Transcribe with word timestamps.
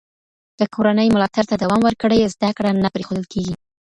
که 0.57 0.65
کورنۍ 0.75 1.07
ملاتړ 1.15 1.43
ته 1.51 1.55
دوام 1.63 1.81
ورکړي، 1.83 2.31
زده 2.33 2.49
کړه 2.57 2.69
نه 2.83 2.89
پرېښودل 2.95 3.25
کېږي. 3.33 3.55